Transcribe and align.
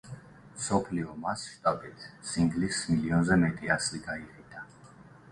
მსოფლიო 0.59 1.09
მასშტაბით 1.25 2.05
სინგლის 2.29 2.79
მილიონზე 2.93 3.37
მეტი 3.43 3.69
ასლი 3.75 4.01
გაიყიდა. 4.07 4.65